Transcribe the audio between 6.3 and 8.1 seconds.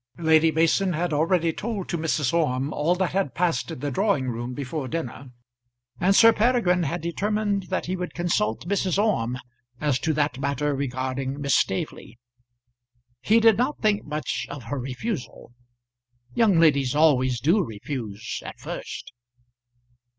Peregrine had determined that he